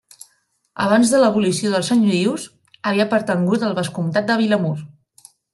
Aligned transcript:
Abans 0.85 1.11
de 1.15 1.19
l'abolició 1.23 1.73
dels 1.75 1.91
senyorius, 1.93 2.47
havia 2.91 3.09
pertangut 3.15 3.69
al 3.69 3.79
Vescomtat 3.81 4.29
de 4.33 4.43
Vilamur. 4.45 4.77